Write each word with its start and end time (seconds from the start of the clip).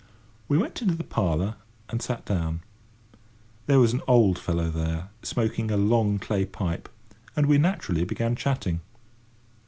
We 0.47 0.57
went 0.57 0.81
into 0.81 0.95
the 0.95 1.03
parlour 1.03 1.57
and 1.87 2.01
sat 2.01 2.25
down. 2.25 2.61
There 3.67 3.77
was 3.79 3.93
an 3.93 4.01
old 4.07 4.39
fellow 4.39 4.71
there, 4.71 5.09
smoking 5.21 5.69
a 5.69 5.77
long 5.77 6.17
clay 6.17 6.43
pipe, 6.43 6.89
and 7.35 7.45
we 7.45 7.59
naturally 7.59 8.03
began 8.03 8.35
chatting. 8.35 8.79